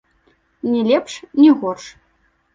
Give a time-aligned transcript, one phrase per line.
[0.69, 1.95] Ні лепш, ні горш.